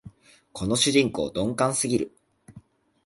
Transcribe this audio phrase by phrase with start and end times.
[0.51, 2.11] この主人公、鈍感すぎる